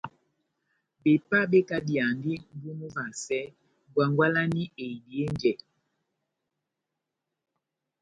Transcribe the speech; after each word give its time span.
Bepá 1.01 1.39
bekadiyandi 1.51 2.33
mʼbu 2.43 2.69
múvasɛ 2.79 3.39
ngwangwalani 3.89 4.63
eidihe 4.85 5.25
njɛ. 5.33 5.53